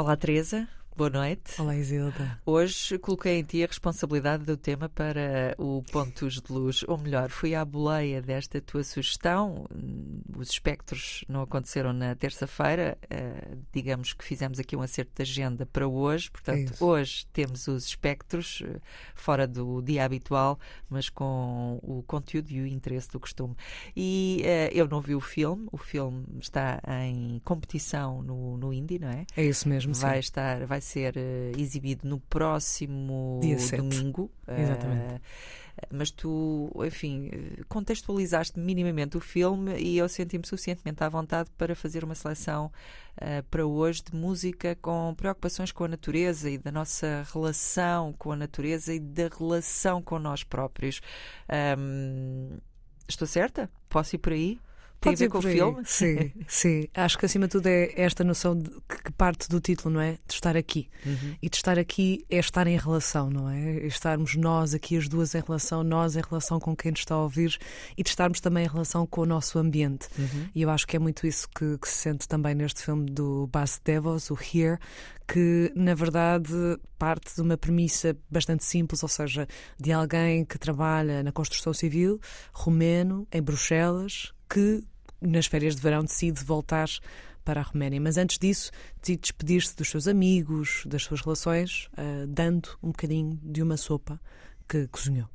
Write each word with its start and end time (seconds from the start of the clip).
Olá, 0.00 0.16
Teresa. 0.16 0.66
Boa 1.00 1.08
noite. 1.08 1.58
Olá, 1.58 1.74
Isilda. 1.74 2.38
Hoje 2.44 2.98
coloquei 2.98 3.38
em 3.38 3.42
ti 3.42 3.64
a 3.64 3.66
responsabilidade 3.66 4.44
do 4.44 4.54
tema 4.54 4.86
para 4.86 5.54
o 5.56 5.82
Pontos 5.90 6.42
de 6.42 6.52
Luz, 6.52 6.84
ou 6.86 6.98
melhor, 6.98 7.30
fui 7.30 7.54
à 7.54 7.64
boleia 7.64 8.20
desta 8.20 8.60
tua 8.60 8.84
sugestão. 8.84 9.66
Os 10.36 10.50
espectros 10.50 11.24
não 11.26 11.40
aconteceram 11.40 11.94
na 11.94 12.14
terça-feira, 12.14 12.98
uh, 13.04 13.58
digamos 13.72 14.12
que 14.12 14.22
fizemos 14.22 14.58
aqui 14.58 14.76
um 14.76 14.82
acerto 14.82 15.12
de 15.16 15.22
agenda 15.22 15.64
para 15.64 15.88
hoje, 15.88 16.30
portanto, 16.30 16.74
é 16.78 16.84
hoje 16.84 17.24
temos 17.32 17.66
os 17.66 17.86
espectros 17.86 18.60
uh, 18.60 18.78
fora 19.14 19.46
do 19.46 19.80
dia 19.80 20.04
habitual, 20.04 20.60
mas 20.86 21.08
com 21.08 21.80
o 21.82 22.02
conteúdo 22.02 22.50
e 22.50 22.60
o 22.60 22.66
interesse 22.66 23.08
do 23.08 23.18
costume. 23.18 23.56
E 23.96 24.42
uh, 24.44 24.76
eu 24.76 24.86
não 24.86 25.00
vi 25.00 25.14
o 25.14 25.20
filme, 25.20 25.66
o 25.72 25.78
filme 25.78 26.26
está 26.38 26.78
em 27.06 27.40
competição 27.42 28.20
no, 28.20 28.58
no 28.58 28.70
Indie, 28.70 28.98
não 28.98 29.08
é? 29.08 29.24
É 29.34 29.46
isso 29.46 29.66
mesmo, 29.66 29.94
vai 29.94 30.16
sim. 30.16 30.20
estar, 30.20 30.66
vai 30.66 30.82
ser 30.90 31.16
uh, 31.16 31.60
exibido 31.60 32.08
no 32.08 32.20
próximo 32.20 33.40
domingo. 33.76 34.30
Exatamente. 34.46 35.14
Uh, 35.14 35.20
mas 35.90 36.10
tu, 36.10 36.70
enfim, 36.84 37.30
contextualizaste 37.68 38.58
minimamente 38.58 39.16
o 39.16 39.20
filme 39.20 39.78
e 39.78 39.96
eu 39.96 40.08
senti-me 40.08 40.46
suficientemente 40.46 41.02
à 41.02 41.08
vontade 41.08 41.50
para 41.56 41.74
fazer 41.74 42.04
uma 42.04 42.14
seleção 42.14 42.70
uh, 43.16 43.42
para 43.50 43.64
hoje 43.64 44.02
de 44.10 44.14
música 44.14 44.76
com 44.76 45.14
preocupações 45.16 45.72
com 45.72 45.84
a 45.84 45.88
natureza 45.88 46.50
e 46.50 46.58
da 46.58 46.70
nossa 46.70 47.26
relação 47.32 48.12
com 48.18 48.32
a 48.32 48.36
natureza 48.36 48.92
e 48.92 49.00
da 49.00 49.28
relação 49.28 50.02
com 50.02 50.18
nós 50.18 50.44
próprios. 50.44 51.00
Um, 51.78 52.58
estou 53.08 53.26
certa? 53.26 53.70
Posso 53.88 54.16
ir 54.16 54.18
por 54.18 54.32
aí? 54.32 54.60
Tem 55.00 55.12
Pode 55.12 55.24
a 55.24 55.26
ver 55.26 55.30
com 55.30 55.38
o 55.38 55.42
filme? 55.42 55.82
Sim, 55.86 56.32
sim. 56.46 56.88
Acho 56.92 57.16
que 57.16 57.24
acima 57.24 57.46
de 57.46 57.52
tudo 57.52 57.66
é 57.68 57.90
esta 57.96 58.22
noção 58.22 58.54
de, 58.54 58.68
que 58.68 59.10
parte 59.16 59.48
do 59.48 59.58
título, 59.58 59.94
não 59.94 60.00
é? 60.00 60.18
De 60.28 60.34
estar 60.34 60.54
aqui. 60.58 60.90
Uhum. 61.06 61.36
E 61.40 61.48
de 61.48 61.56
estar 61.56 61.78
aqui 61.78 62.26
é 62.28 62.38
estar 62.38 62.66
em 62.66 62.76
relação, 62.76 63.30
não 63.30 63.48
é? 63.48 63.86
Estarmos 63.86 64.36
nós 64.36 64.74
aqui, 64.74 64.98
as 64.98 65.08
duas 65.08 65.34
em 65.34 65.40
relação, 65.40 65.82
nós 65.82 66.16
em 66.16 66.20
relação 66.20 66.60
com 66.60 66.76
quem 66.76 66.90
nos 66.90 67.00
está 67.00 67.14
a 67.14 67.22
ouvir 67.22 67.56
e 67.96 68.02
de 68.02 68.10
estarmos 68.10 68.40
também 68.40 68.66
em 68.66 68.68
relação 68.68 69.06
com 69.06 69.22
o 69.22 69.26
nosso 69.26 69.58
ambiente. 69.58 70.06
Uhum. 70.18 70.48
E 70.54 70.60
eu 70.60 70.68
acho 70.68 70.86
que 70.86 70.96
é 70.96 70.98
muito 70.98 71.26
isso 71.26 71.48
que, 71.48 71.78
que, 71.78 71.88
se 71.88 71.94
sente 71.94 72.28
também 72.28 72.54
neste 72.54 72.84
filme 72.84 73.10
do 73.10 73.46
Bas 73.46 73.80
Devos, 73.82 74.30
o 74.30 74.34
Here, 74.34 74.78
que 75.26 75.72
na 75.74 75.94
verdade 75.94 76.52
parte 76.98 77.34
de 77.34 77.40
uma 77.40 77.56
premissa 77.56 78.14
bastante 78.30 78.64
simples, 78.64 79.02
ou 79.02 79.08
seja, 79.08 79.48
de 79.78 79.92
alguém 79.92 80.44
que 80.44 80.58
trabalha 80.58 81.22
na 81.22 81.32
construção 81.32 81.72
civil, 81.72 82.20
romeno, 82.52 83.26
em 83.32 83.40
Bruxelas, 83.40 84.34
que 84.52 84.82
nas 85.20 85.46
férias 85.46 85.76
de 85.76 85.82
verão 85.82 86.02
decide 86.02 86.42
voltar 86.42 86.88
para 87.44 87.60
a 87.60 87.64
Roménia. 87.64 88.00
Mas 88.00 88.16
antes 88.16 88.38
disso, 88.38 88.70
decide 89.00 89.22
despedir-se 89.22 89.76
dos 89.76 89.88
seus 89.88 90.06
amigos, 90.06 90.82
das 90.86 91.02
suas 91.04 91.20
relações, 91.20 91.88
uh, 91.92 92.26
dando 92.26 92.70
um 92.82 92.88
bocadinho 92.88 93.38
de 93.42 93.62
uma 93.62 93.76
sopa 93.76 94.20
que 94.68 94.86
cozinhou. 94.88 95.28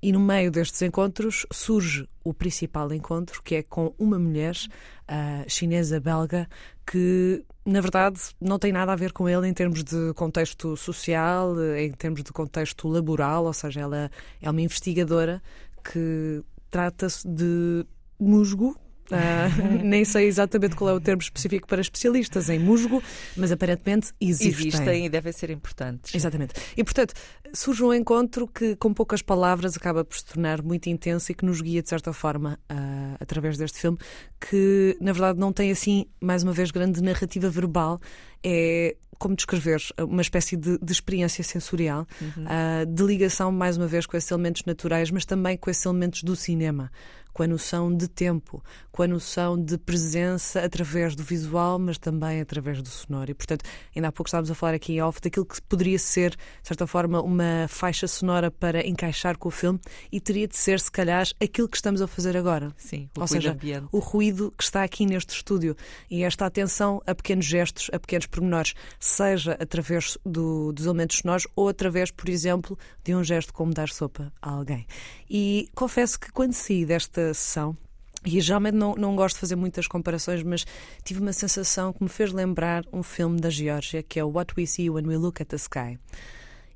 E 0.00 0.12
no 0.12 0.20
meio 0.20 0.50
destes 0.50 0.80
encontros 0.82 1.44
surge 1.50 2.08
o 2.22 2.32
principal 2.32 2.92
encontro, 2.92 3.42
que 3.42 3.56
é 3.56 3.62
com 3.62 3.92
uma 3.98 4.18
mulher 4.18 4.54
uh, 4.54 5.48
chinesa 5.48 5.98
belga 5.98 6.48
que, 6.86 7.44
na 7.66 7.80
verdade, 7.80 8.20
não 8.40 8.58
tem 8.58 8.72
nada 8.72 8.92
a 8.92 8.96
ver 8.96 9.12
com 9.12 9.28
ele 9.28 9.48
em 9.48 9.52
termos 9.52 9.82
de 9.82 10.14
contexto 10.14 10.76
social, 10.76 11.54
em 11.76 11.90
termos 11.92 12.22
de 12.22 12.32
contexto 12.32 12.86
laboral, 12.88 13.44
ou 13.44 13.52
seja, 13.52 13.80
ela 13.80 14.10
é 14.40 14.48
uma 14.48 14.62
investigadora 14.62 15.42
que 15.82 16.42
trata-se 16.70 17.26
de 17.26 17.84
musgo, 18.18 18.76
Uh, 19.08 19.48
nem 19.82 20.04
sei 20.04 20.26
exatamente 20.26 20.76
qual 20.76 20.90
é 20.90 20.92
o 20.92 21.00
termo 21.00 21.22
específico 21.22 21.66
para 21.66 21.80
especialistas 21.80 22.50
em 22.50 22.58
musgo, 22.58 23.02
mas 23.36 23.50
aparentemente 23.50 24.12
existem. 24.20 24.68
Existem 24.68 25.06
e 25.06 25.08
devem 25.08 25.32
ser 25.32 25.50
importantes. 25.50 26.14
Exatamente. 26.14 26.54
E 26.76 26.84
portanto, 26.84 27.14
surge 27.54 27.82
um 27.82 27.92
encontro 27.92 28.46
que, 28.46 28.76
com 28.76 28.92
poucas 28.92 29.22
palavras, 29.22 29.76
acaba 29.76 30.04
por 30.04 30.16
se 30.16 30.24
tornar 30.24 30.62
muito 30.62 30.88
intenso 30.88 31.32
e 31.32 31.34
que 31.34 31.44
nos 31.44 31.60
guia, 31.60 31.82
de 31.82 31.88
certa 31.88 32.12
forma, 32.12 32.58
uh, 32.70 33.16
através 33.18 33.56
deste 33.56 33.78
filme, 33.78 33.96
que 34.38 34.96
na 35.00 35.12
verdade 35.12 35.38
não 35.38 35.52
tem 35.52 35.70
assim, 35.70 36.06
mais 36.20 36.42
uma 36.42 36.52
vez, 36.52 36.70
grande 36.70 37.02
narrativa 37.02 37.48
verbal. 37.48 37.98
É 38.42 38.96
como 39.18 39.34
descrever 39.34 39.82
uma 39.98 40.22
espécie 40.22 40.56
de, 40.56 40.78
de 40.78 40.92
experiência 40.92 41.42
sensorial, 41.42 42.06
uhum. 42.20 42.44
uh, 42.44 42.86
de 42.86 43.02
ligação, 43.02 43.50
mais 43.50 43.76
uma 43.76 43.88
vez, 43.88 44.06
com 44.06 44.16
esses 44.16 44.30
elementos 44.30 44.62
naturais, 44.64 45.10
mas 45.10 45.24
também 45.24 45.56
com 45.56 45.68
esses 45.68 45.84
elementos 45.84 46.22
do 46.22 46.36
cinema 46.36 46.90
com 47.38 47.44
a 47.44 47.46
noção 47.46 47.94
de 47.94 48.08
tempo, 48.08 48.60
com 48.90 49.04
a 49.04 49.06
noção 49.06 49.56
de 49.56 49.78
presença 49.78 50.60
através 50.60 51.14
do 51.14 51.22
visual, 51.22 51.78
mas 51.78 51.96
também 51.96 52.40
através 52.40 52.82
do 52.82 52.88
sonoro. 52.88 53.30
E, 53.30 53.34
portanto, 53.34 53.64
ainda 53.94 54.08
há 54.08 54.12
pouco 54.12 54.26
estávamos 54.26 54.50
a 54.50 54.56
falar 54.56 54.74
aqui 54.74 54.94
em 54.94 55.00
off 55.00 55.20
daquilo 55.20 55.46
que 55.46 55.62
poderia 55.62 56.00
ser, 56.00 56.30
de 56.30 56.36
certa 56.66 56.84
forma, 56.84 57.22
uma 57.22 57.66
faixa 57.68 58.08
sonora 58.08 58.50
para 58.50 58.84
encaixar 58.84 59.38
com 59.38 59.46
o 59.46 59.52
filme 59.52 59.78
e 60.10 60.20
teria 60.20 60.48
de 60.48 60.56
ser, 60.56 60.80
se 60.80 60.90
calhar, 60.90 61.28
aquilo 61.40 61.68
que 61.68 61.76
estamos 61.76 62.02
a 62.02 62.08
fazer 62.08 62.36
agora. 62.36 62.74
Sim, 62.76 63.08
o 63.16 63.20
Ou 63.20 63.26
ruído 63.26 63.28
seja, 63.28 63.52
ambiente. 63.52 63.86
o 63.92 63.98
ruído 64.00 64.52
que 64.58 64.64
está 64.64 64.82
aqui 64.82 65.06
neste 65.06 65.32
estúdio 65.32 65.76
e 66.10 66.24
esta 66.24 66.44
atenção 66.44 67.00
a 67.06 67.14
pequenos 67.14 67.44
gestos, 67.44 67.88
a 67.92 68.00
pequenos 68.00 68.26
pormenores, 68.28 68.74
seja 68.98 69.56
através 69.60 70.18
do, 70.24 70.72
dos 70.72 70.86
elementos 70.86 71.18
sonoros 71.18 71.46
ou 71.56 71.68
através, 71.68 72.10
por 72.10 72.28
exemplo, 72.28 72.78
de 73.04 73.14
um 73.14 73.24
gesto 73.24 73.52
como 73.52 73.74
dar 73.74 73.88
sopa 73.88 74.32
a 74.40 74.50
alguém. 74.50 74.86
E 75.28 75.68
confesso 75.74 76.18
que 76.18 76.30
quando 76.32 76.52
saí 76.52 76.84
desta 76.84 77.34
sessão, 77.34 77.76
e 78.24 78.40
geralmente 78.40 78.74
não, 78.74 78.94
não 78.94 79.14
gosto 79.14 79.36
de 79.36 79.40
fazer 79.40 79.56
muitas 79.56 79.86
comparações, 79.86 80.42
mas 80.42 80.66
tive 81.04 81.20
uma 81.20 81.32
sensação 81.32 81.92
que 81.92 82.02
me 82.02 82.08
fez 82.08 82.32
lembrar 82.32 82.84
um 82.92 83.02
filme 83.02 83.40
da 83.40 83.50
Geórgia, 83.50 84.02
que 84.02 84.18
é 84.18 84.24
What 84.24 84.54
We 84.56 84.66
See 84.66 84.90
When 84.90 85.06
We 85.06 85.16
Look 85.16 85.40
at 85.40 85.48
the 85.48 85.56
Sky. 85.56 85.98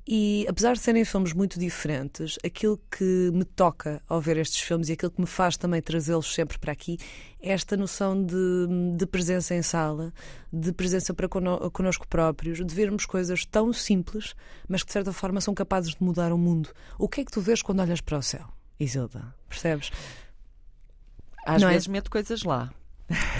E 0.05 0.45
apesar 0.49 0.73
de 0.73 0.79
serem 0.79 1.05
filmes 1.05 1.31
muito 1.31 1.57
diferentes, 1.57 2.37
aquilo 2.43 2.77
que 2.91 3.31
me 3.33 3.45
toca 3.45 4.01
ao 4.07 4.19
ver 4.19 4.35
estes 4.35 4.59
filmes 4.59 4.89
e 4.89 4.93
aquilo 4.93 5.11
que 5.11 5.21
me 5.21 5.27
faz 5.27 5.55
também 5.55 5.81
trazê-los 5.81 6.33
sempre 6.33 6.59
para 6.59 6.73
aqui 6.73 6.97
é 7.41 7.51
esta 7.51 7.77
noção 7.77 8.21
de, 8.21 8.35
de 8.97 9.05
presença 9.05 9.55
em 9.55 9.61
sala, 9.61 10.13
de 10.51 10.73
presença 10.73 11.13
para 11.13 11.29
connosco 11.29 12.05
próprios, 12.05 12.65
de 12.65 12.75
vermos 12.75 13.05
coisas 13.05 13.45
tão 13.45 13.71
simples, 13.71 14.35
mas 14.67 14.81
que 14.81 14.87
de 14.87 14.93
certa 14.93 15.13
forma 15.13 15.39
são 15.39 15.53
capazes 15.53 15.95
de 15.95 16.03
mudar 16.03 16.33
o 16.33 16.37
mundo. 16.37 16.69
O 16.99 17.07
que 17.07 17.21
é 17.21 17.25
que 17.25 17.31
tu 17.31 17.39
vês 17.39 17.61
quando 17.61 17.79
olhas 17.79 18.01
para 18.01 18.17
o 18.17 18.21
céu, 18.21 18.45
Isilda? 18.77 19.33
Percebes? 19.47 19.89
Às 21.45 21.61
Não 21.61 21.69
é? 21.69 21.73
vezes 21.73 21.87
meto 21.87 22.11
coisas 22.11 22.43
lá. 22.43 22.73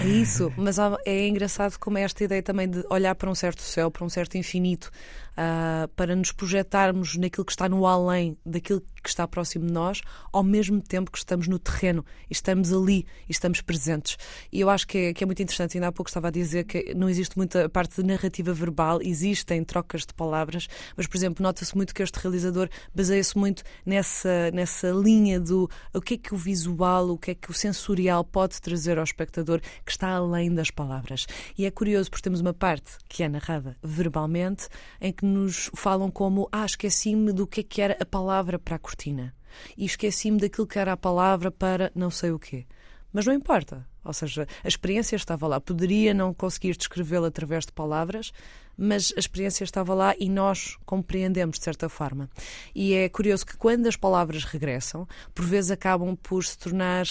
É 0.02 0.06
isso, 0.06 0.52
mas 0.56 0.76
é 1.04 1.26
engraçado 1.26 1.78
como 1.78 1.96
é 1.98 2.02
esta 2.02 2.22
ideia 2.22 2.42
também 2.42 2.68
de 2.68 2.84
olhar 2.90 3.14
para 3.14 3.30
um 3.30 3.34
certo 3.34 3.62
céu, 3.62 3.90
para 3.90 4.04
um 4.04 4.08
certo 4.08 4.36
infinito, 4.36 4.90
uh, 5.36 5.88
para 5.88 6.16
nos 6.16 6.32
projetarmos 6.32 7.16
naquilo 7.16 7.44
que 7.44 7.52
está 7.52 7.68
no 7.68 7.86
além 7.86 8.36
daquilo 8.44 8.82
que 9.02 9.08
está 9.08 9.28
próximo 9.28 9.66
de 9.66 9.72
nós, 9.72 10.00
ao 10.32 10.42
mesmo 10.42 10.80
tempo 10.80 11.10
que 11.10 11.18
estamos 11.18 11.46
no 11.46 11.58
terreno, 11.58 12.04
estamos 12.30 12.72
ali, 12.72 13.06
estamos 13.28 13.60
presentes. 13.60 14.16
E 14.50 14.60
eu 14.60 14.70
acho 14.70 14.86
que 14.86 14.98
é, 14.98 15.14
que 15.14 15.22
é 15.22 15.26
muito 15.26 15.42
interessante, 15.42 15.76
ainda 15.76 15.88
há 15.88 15.92
pouco 15.92 16.08
estava 16.08 16.28
a 16.28 16.30
dizer 16.30 16.64
que 16.64 16.94
não 16.94 17.08
existe 17.08 17.36
muita 17.36 17.68
parte 17.68 18.00
de 18.00 18.06
narrativa 18.06 18.52
verbal, 18.52 19.00
existem 19.02 19.62
trocas 19.62 20.06
de 20.06 20.14
palavras, 20.14 20.68
mas, 20.96 21.06
por 21.06 21.16
exemplo, 21.16 21.42
nota-se 21.42 21.76
muito 21.76 21.94
que 21.94 22.02
este 22.02 22.18
realizador 22.18 22.68
baseia-se 22.94 23.36
muito 23.36 23.62
nessa, 23.84 24.50
nessa 24.52 24.90
linha 24.90 25.38
do 25.38 25.68
o 25.92 26.00
que 26.00 26.14
é 26.14 26.16
que 26.16 26.34
o 26.34 26.36
visual, 26.36 27.10
o 27.10 27.18
que 27.18 27.32
é 27.32 27.34
que 27.34 27.50
o 27.50 27.54
sensorial 27.54 28.24
pode 28.24 28.60
trazer 28.60 28.96
ao 28.96 29.04
espectador 29.04 29.60
que 29.84 29.92
está 29.92 30.08
além 30.08 30.54
das 30.54 30.70
palavras. 30.70 31.26
E 31.58 31.66
é 31.66 31.70
curioso 31.70 32.10
porque 32.10 32.22
temos 32.22 32.40
uma 32.40 32.54
parte 32.54 32.92
que 33.08 33.22
é 33.22 33.28
narrada 33.28 33.76
verbalmente, 33.82 34.68
em 35.00 35.12
que 35.12 35.23
nos 35.24 35.70
falam 35.74 36.10
como 36.10 36.48
ah, 36.52 36.64
esqueci-me 36.64 37.32
do 37.32 37.46
que 37.46 37.60
é 37.60 37.62
que 37.62 37.82
era 37.82 37.96
a 38.00 38.04
palavra 38.04 38.58
para 38.58 38.76
a 38.76 38.78
cortina 38.78 39.34
e 39.76 39.84
esqueci-me 39.84 40.38
daquilo 40.38 40.66
que 40.66 40.78
era 40.78 40.92
a 40.92 40.96
palavra 40.96 41.50
para 41.50 41.90
não 41.94 42.10
sei 42.10 42.30
o 42.30 42.38
quê. 42.38 42.66
Mas 43.12 43.26
não 43.26 43.32
importa. 43.32 43.86
Ou 44.04 44.12
seja, 44.12 44.46
a 44.62 44.68
experiência 44.68 45.16
estava 45.16 45.46
lá. 45.46 45.60
Poderia 45.60 46.12
não 46.12 46.34
conseguir 46.34 46.76
descrevê-la 46.76 47.28
através 47.28 47.64
de 47.64 47.72
palavras, 47.72 48.32
mas 48.76 49.12
a 49.16 49.20
experiência 49.20 49.64
estava 49.64 49.94
lá 49.94 50.14
e 50.18 50.28
nós 50.28 50.76
compreendemos 50.84 51.58
de 51.58 51.64
certa 51.64 51.88
forma. 51.88 52.28
E 52.74 52.92
é 52.92 53.08
curioso 53.08 53.46
que 53.46 53.56
quando 53.56 53.86
as 53.86 53.96
palavras 53.96 54.44
regressam, 54.44 55.08
por 55.34 55.46
vezes 55.46 55.70
acabam 55.70 56.14
por 56.16 56.44
se 56.44 56.58
tornar 56.58 57.06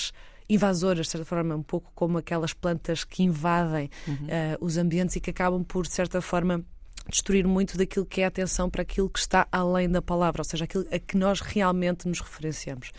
invasoras, 0.49 1.07
de 1.07 1.11
certa 1.13 1.25
forma, 1.25 1.55
um 1.55 1.63
pouco 1.63 1.91
como 1.95 2.17
aquelas 2.17 2.53
plantas 2.53 3.03
que 3.03 3.23
invadem 3.23 3.89
uhum. 4.07 4.13
uh, 4.13 4.57
os 4.59 4.77
ambientes 4.77 5.15
e 5.15 5.21
que 5.21 5.29
acabam 5.29 5.63
por, 5.63 5.83
de 5.83 5.93
certa 5.93 6.21
forma, 6.21 6.63
destruir 7.09 7.47
muito 7.47 7.77
daquilo 7.77 8.05
que 8.05 8.21
é 8.21 8.25
a 8.25 8.27
atenção 8.27 8.69
para 8.69 8.81
aquilo 8.81 9.09
que 9.09 9.19
está 9.19 9.47
além 9.51 9.89
da 9.89 10.01
palavra, 10.01 10.41
ou 10.41 10.45
seja, 10.45 10.65
aquilo 10.65 10.85
a 10.91 10.99
que 10.99 11.17
nós 11.17 11.41
realmente 11.41 12.07
nos 12.07 12.19
referenciamos. 12.19 12.91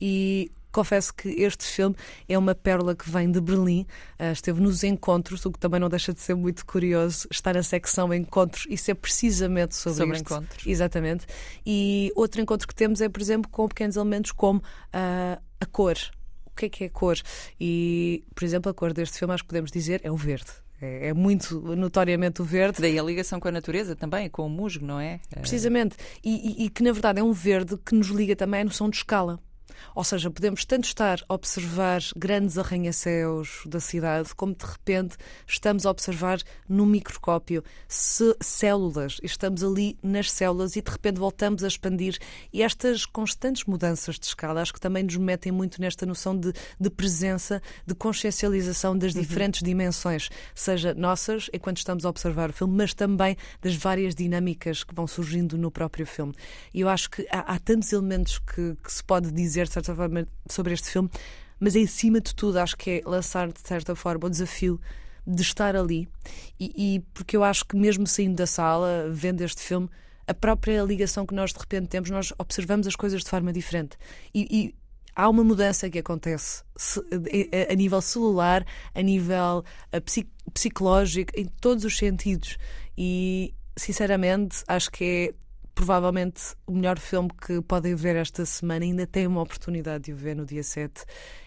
E 0.00 0.50
confesso 0.74 1.14
que 1.14 1.28
este 1.28 1.64
filme 1.64 1.94
é 2.28 2.36
uma 2.36 2.54
pérola 2.54 2.96
que 2.96 3.08
vem 3.08 3.30
de 3.30 3.40
Berlim, 3.40 3.86
uh, 4.18 4.32
esteve 4.32 4.60
nos 4.60 4.82
encontros, 4.82 5.46
o 5.46 5.52
que 5.52 5.58
também 5.58 5.78
não 5.78 5.88
deixa 5.88 6.12
de 6.12 6.20
ser 6.20 6.34
muito 6.34 6.66
curioso, 6.66 7.28
estar 7.30 7.54
na 7.54 7.62
secção 7.62 8.12
encontros 8.12 8.66
e 8.68 8.76
ser 8.76 8.96
precisamente 8.96 9.76
sobre, 9.76 9.98
sobre 9.98 10.16
isto. 10.16 10.34
encontros. 10.34 10.66
Exatamente. 10.66 11.26
E 11.64 12.12
outro 12.16 12.40
encontro 12.40 12.66
que 12.66 12.74
temos 12.74 13.00
é, 13.00 13.08
por 13.08 13.22
exemplo, 13.22 13.48
com 13.50 13.68
pequenos 13.68 13.94
elementos 13.94 14.32
como 14.32 14.58
uh, 14.58 15.40
a 15.60 15.66
cor. 15.66 15.96
O 16.46 16.50
que 16.56 16.66
é 16.66 16.68
que 16.68 16.84
é 16.84 16.88
cor? 16.88 17.16
E, 17.58 18.24
por 18.34 18.44
exemplo, 18.44 18.70
a 18.70 18.74
cor 18.74 18.92
deste 18.92 19.18
filme, 19.18 19.32
acho 19.32 19.44
que 19.44 19.48
podemos 19.48 19.70
dizer, 19.70 20.00
é 20.04 20.10
o 20.10 20.16
verde. 20.16 20.63
É, 20.84 21.08
é, 21.08 21.14
muito 21.14 21.58
notoriamente 21.74 22.42
o 22.42 22.44
verde. 22.44 22.80
Daí 22.80 22.98
a 22.98 23.02
ligação 23.02 23.40
com 23.40 23.48
a 23.48 23.52
natureza 23.52 23.96
também, 23.96 24.28
com 24.28 24.46
o 24.46 24.50
musgo, 24.50 24.84
não 24.84 25.00
é? 25.00 25.18
Precisamente. 25.40 25.96
E, 26.22 26.62
e, 26.62 26.66
e 26.66 26.70
que 26.70 26.82
na 26.82 26.92
verdade 26.92 27.20
é 27.20 27.22
um 27.22 27.32
verde 27.32 27.78
que 27.78 27.94
nos 27.94 28.08
liga 28.08 28.36
também 28.36 28.60
à 28.60 28.64
noção 28.64 28.90
de 28.90 28.96
escala. 28.96 29.40
Ou 29.94 30.04
seja, 30.04 30.30
podemos 30.30 30.64
tanto 30.64 30.84
estar 30.84 31.20
a 31.28 31.34
observar 31.34 32.00
grandes 32.16 32.58
arranha-céus 32.58 33.62
da 33.66 33.80
cidade, 33.80 34.34
como 34.34 34.54
de 34.54 34.64
repente 34.64 35.16
estamos 35.46 35.86
a 35.86 35.90
observar 35.90 36.40
no 36.68 36.86
microscópio 36.86 37.62
células, 37.88 39.18
estamos 39.22 39.62
ali 39.62 39.98
nas 40.02 40.30
células 40.30 40.76
e 40.76 40.82
de 40.82 40.90
repente 40.90 41.18
voltamos 41.18 41.62
a 41.64 41.68
expandir. 41.68 42.18
E 42.52 42.62
estas 42.62 43.06
constantes 43.06 43.64
mudanças 43.64 44.18
de 44.18 44.26
escala 44.26 44.60
acho 44.60 44.72
que 44.72 44.80
também 44.80 45.02
nos 45.02 45.16
metem 45.16 45.52
muito 45.52 45.80
nesta 45.80 46.06
noção 46.06 46.36
de, 46.36 46.52
de 46.78 46.90
presença, 46.90 47.62
de 47.86 47.94
consciencialização 47.94 48.96
das 48.96 49.14
uhum. 49.14 49.20
diferentes 49.20 49.60
uhum. 49.60 49.66
dimensões, 49.66 50.30
seja 50.54 50.94
nossas 50.94 51.50
enquanto 51.52 51.78
estamos 51.78 52.04
a 52.04 52.08
observar 52.08 52.50
o 52.50 52.52
filme, 52.52 52.76
mas 52.76 52.94
também 52.94 53.36
das 53.60 53.74
várias 53.74 54.14
dinâmicas 54.14 54.84
que 54.84 54.94
vão 54.94 55.06
surgindo 55.06 55.56
no 55.58 55.70
próprio 55.70 56.06
filme. 56.06 56.34
E 56.72 56.80
eu 56.80 56.88
acho 56.88 57.10
que 57.10 57.26
há, 57.30 57.54
há 57.54 57.58
tantos 57.58 57.92
elementos 57.92 58.38
que, 58.38 58.76
que 58.82 58.92
se 58.92 59.02
pode 59.02 59.30
dizer, 59.30 59.63
de 59.66 59.72
certa 59.74 59.94
forma, 59.94 60.26
sobre 60.50 60.74
este 60.74 60.90
filme, 60.90 61.10
mas 61.58 61.76
em 61.76 61.86
cima 61.86 62.20
de 62.20 62.34
tudo 62.34 62.58
acho 62.58 62.76
que 62.76 62.90
é 62.90 63.02
lançar, 63.08 63.52
de 63.52 63.60
certa 63.60 63.94
forma, 63.94 64.26
o 64.26 64.30
desafio 64.30 64.80
de 65.26 65.42
estar 65.42 65.74
ali. 65.76 66.08
E, 66.58 66.72
e, 66.76 67.00
porque 67.12 67.36
eu 67.36 67.44
acho 67.44 67.64
que, 67.64 67.76
mesmo 67.76 68.06
saindo 68.06 68.36
da 68.36 68.46
sala, 68.46 69.08
vendo 69.10 69.40
este 69.42 69.62
filme, 69.62 69.88
a 70.26 70.34
própria 70.34 70.82
ligação 70.82 71.26
que 71.26 71.34
nós 71.34 71.52
de 71.52 71.58
repente 71.58 71.88
temos, 71.88 72.10
nós 72.10 72.32
observamos 72.38 72.86
as 72.86 72.96
coisas 72.96 73.22
de 73.22 73.28
forma 73.28 73.52
diferente. 73.52 73.96
E, 74.34 74.46
e 74.50 74.74
há 75.14 75.28
uma 75.28 75.44
mudança 75.44 75.88
que 75.88 75.98
acontece 75.98 76.62
a 77.70 77.74
nível 77.74 78.00
celular, 78.00 78.66
a 78.94 79.02
nível 79.02 79.64
psicológico, 80.52 81.32
em 81.36 81.46
todos 81.60 81.84
os 81.84 81.96
sentidos. 81.96 82.58
E, 82.96 83.54
sinceramente, 83.76 84.62
acho 84.66 84.90
que 84.90 85.04
é 85.04 85.43
provavelmente 85.74 86.54
o 86.66 86.72
melhor 86.72 86.98
filme 86.98 87.28
que 87.46 87.60
podem 87.62 87.94
ver 87.94 88.16
esta 88.16 88.46
semana. 88.46 88.84
Ainda 88.84 89.06
tem 89.06 89.26
uma 89.26 89.42
oportunidade 89.42 90.04
de 90.04 90.12
o 90.12 90.16
ver 90.16 90.36
no 90.36 90.46
dia 90.46 90.62
7 90.62 91.04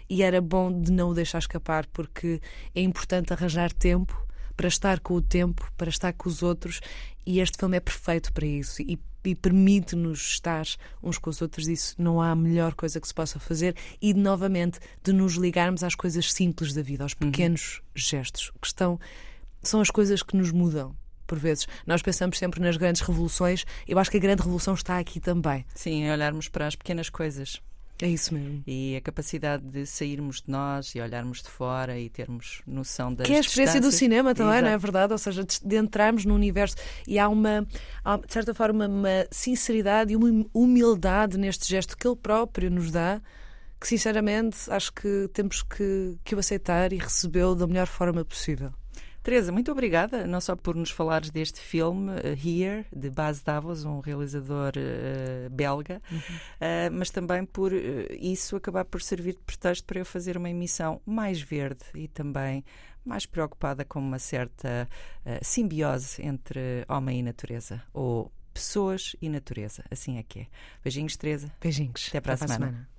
e 0.09 0.21
era 0.21 0.41
bom 0.41 0.71
de 0.81 0.91
não 0.91 1.09
o 1.09 1.13
deixar 1.13 1.39
escapar 1.39 1.85
porque 1.87 2.41
é 2.75 2.81
importante 2.81 3.33
arranjar 3.33 3.71
tempo 3.71 4.15
para 4.55 4.67
estar 4.67 4.99
com 4.99 5.13
o 5.13 5.21
tempo, 5.21 5.71
para 5.77 5.89
estar 5.89 6.13
com 6.13 6.27
os 6.27 6.41
outros 6.41 6.81
e 7.25 7.39
este 7.39 7.57
filme 7.57 7.77
é 7.77 7.79
perfeito 7.79 8.33
para 8.33 8.45
isso 8.45 8.81
e, 8.81 8.99
e 9.23 9.35
permite-nos 9.35 10.19
estar 10.19 10.65
uns 11.01 11.17
com 11.17 11.29
os 11.29 11.41
outros. 11.41 11.67
Isso 11.67 11.95
não 11.97 12.21
há 12.21 12.35
melhor 12.35 12.73
coisa 12.73 12.99
que 12.99 13.07
se 13.07 13.13
possa 13.13 13.39
fazer 13.39 13.75
e 14.01 14.13
novamente 14.13 14.79
de 15.03 15.13
nos 15.13 15.35
ligarmos 15.35 15.83
às 15.83 15.95
coisas 15.95 16.33
simples 16.33 16.73
da 16.73 16.81
vida, 16.81 17.03
aos 17.03 17.13
uhum. 17.13 17.31
pequenos 17.31 17.79
uhum. 17.79 17.85
gestos 17.95 18.51
que 18.59 18.67
estão 18.67 18.99
são 19.61 19.81
as 19.81 19.89
coisas 19.89 20.23
que 20.23 20.35
nos 20.37 20.51
mudam 20.51 20.95
por 21.27 21.37
vezes. 21.37 21.67
Nós 21.85 22.01
pensamos 22.01 22.37
sempre 22.37 22.59
nas 22.59 22.77
grandes 22.77 23.01
revoluções, 23.01 23.65
eu 23.87 23.99
acho 23.99 24.09
que 24.09 24.17
a 24.17 24.19
grande 24.19 24.41
revolução 24.41 24.73
está 24.73 24.97
aqui 24.97 25.19
também. 25.19 25.65
Sim, 25.75 26.05
é 26.05 26.13
olharmos 26.13 26.47
para 26.47 26.65
as 26.65 26.75
pequenas 26.75 27.09
coisas. 27.09 27.61
É 28.01 28.07
isso 28.07 28.33
mesmo. 28.33 28.63
E 28.67 28.95
a 28.95 29.01
capacidade 29.01 29.63
de 29.63 29.85
sairmos 29.85 30.41
de 30.41 30.51
nós 30.51 30.93
e 30.93 31.01
olharmos 31.01 31.41
de 31.41 31.49
fora 31.49 31.97
e 31.97 32.09
termos 32.09 32.61
noção 32.67 33.11
das 33.11 33.25
Que 33.25 33.33
é 33.33 33.37
a 33.37 33.39
experiência 33.39 33.81
do 33.81 33.91
cinema 33.91 34.35
também, 34.35 34.53
Exato. 34.53 34.65
não 34.65 34.71
é 34.71 34.77
verdade? 34.77 35.13
Ou 35.13 35.17
seja, 35.17 35.43
de, 35.43 35.75
entrarmos 35.75 36.23
no 36.23 36.35
universo. 36.35 36.75
E 37.07 37.17
há 37.17 37.27
uma, 37.27 37.67
há, 38.05 38.17
de 38.17 38.31
certa 38.31 38.53
forma, 38.53 38.87
uma 38.87 39.25
sinceridade 39.31 40.13
e 40.13 40.15
uma 40.15 40.45
humildade 40.53 41.39
neste 41.39 41.67
gesto 41.67 41.97
que 41.97 42.07
ele 42.07 42.15
próprio 42.15 42.69
nos 42.69 42.91
dá, 42.91 43.19
que 43.81 43.87
sinceramente 43.87 44.57
acho 44.69 44.93
que 44.93 45.27
temos 45.33 45.63
que, 45.63 46.17
que 46.23 46.35
o 46.35 46.39
aceitar 46.39 46.93
e 46.93 46.97
recebê-lo 46.97 47.55
da 47.55 47.65
melhor 47.65 47.87
forma 47.87 48.23
possível. 48.23 48.71
Teresa, 49.27 49.51
muito 49.51 49.69
obrigada, 49.69 50.25
não 50.25 50.39
só 50.39 50.55
por 50.55 50.73
nos 50.73 50.89
falares 50.89 51.29
deste 51.29 51.59
filme, 51.59 52.11
uh, 52.11 52.47
Here, 52.47 52.85
de 52.95 53.09
Baz 53.09 53.41
Davos, 53.41 53.83
um 53.83 53.99
realizador 53.99 54.71
uh, 54.77 55.49
belga, 55.49 56.01
uhum. 56.09 56.17
uh, 56.17 56.93
mas 56.93 57.09
também 57.09 57.43
por 57.43 57.73
isso 57.73 58.55
acabar 58.55 58.85
por 58.85 59.01
servir 59.01 59.33
de 59.33 59.41
pretexto 59.41 59.85
para 59.85 59.99
eu 59.99 60.05
fazer 60.05 60.37
uma 60.37 60.49
emissão 60.49 61.01
mais 61.05 61.41
verde 61.41 61.83
e 61.93 62.07
também 62.07 62.63
mais 63.03 63.25
preocupada 63.25 63.83
com 63.83 63.99
uma 63.99 64.17
certa 64.17 64.87
simbiose 65.41 66.25
entre 66.25 66.85
homem 66.87 67.19
e 67.19 67.23
natureza, 67.23 67.83
ou 67.93 68.31
pessoas 68.53 69.13
e 69.21 69.27
natureza. 69.27 69.83
Assim 69.91 70.17
é 70.17 70.23
que 70.23 70.39
é. 70.39 70.47
Beijinhos, 70.81 71.17
Teresa. 71.17 71.51
Beijinhos. 71.59 72.05
Até 72.07 72.21
para 72.21 72.33
Até 72.35 72.45
a 72.45 72.47
semana. 72.47 72.65
semana. 72.67 72.96